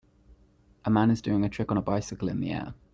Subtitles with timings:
[0.83, 2.73] A man is doing a trick on a bicycle in the air.